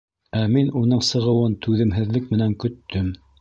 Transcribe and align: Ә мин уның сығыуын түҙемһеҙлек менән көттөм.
Ә 0.37 0.39
мин 0.53 0.71
уның 0.79 1.03
сығыуын 1.09 1.53
түҙемһеҙлек 1.67 2.33
менән 2.37 2.57
көттөм. 2.65 3.13